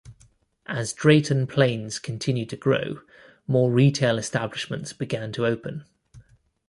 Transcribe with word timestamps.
As 0.65 0.93
Drayton 0.93 1.45
Plains 1.45 1.99
continued 1.99 2.49
to 2.49 2.57
grow, 2.57 3.01
more 3.45 3.69
retail 3.71 4.17
establishments 4.17 4.93
began 4.93 5.31
to 5.33 5.45
open. 5.45 5.85